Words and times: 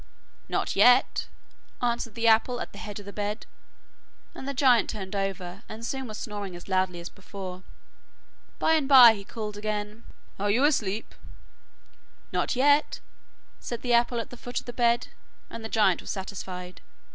'Not 0.49 0.75
yet,' 0.75 1.27
answered 1.79 2.15
the 2.15 2.27
apple 2.27 2.59
at 2.59 2.71
the 2.71 2.79
head 2.79 2.99
of 2.99 3.05
the 3.05 3.13
bed, 3.13 3.45
and 4.33 4.47
the 4.47 4.53
giant 4.55 4.89
turned 4.89 5.15
over, 5.15 5.61
and 5.69 5.85
soon 5.85 6.07
was 6.07 6.17
snoring 6.17 6.55
as 6.55 6.67
loudly 6.67 6.99
as 6.99 7.07
before. 7.07 7.61
By 8.57 8.73
and 8.73 8.87
bye 8.89 9.13
he 9.13 9.23
called 9.23 9.57
again. 9.57 10.03
'Are 10.39 10.49
you 10.49 10.63
asleep?' 10.63 11.13
'Not 12.31 12.55
yet,' 12.55 12.99
said 13.59 13.83
the 13.83 13.93
apple 13.93 14.19
at 14.19 14.31
the 14.31 14.37
foot 14.37 14.59
of 14.59 14.65
the 14.65 14.73
bed, 14.73 15.09
and 15.51 15.63
the 15.63 15.69
giant 15.69 16.01
was 16.01 16.09
satisfied. 16.09 16.81